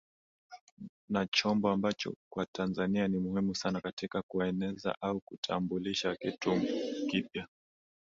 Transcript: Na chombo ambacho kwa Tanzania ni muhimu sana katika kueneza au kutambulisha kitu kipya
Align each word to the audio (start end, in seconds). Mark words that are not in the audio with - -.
Na 1.09 1.25
chombo 1.25 1.69
ambacho 1.69 2.13
kwa 2.33 2.45
Tanzania 2.45 3.07
ni 3.07 3.17
muhimu 3.17 3.55
sana 3.55 3.81
katika 3.81 4.21
kueneza 4.21 4.95
au 5.01 5.19
kutambulisha 5.19 6.15
kitu 6.15 6.61
kipya 7.09 7.47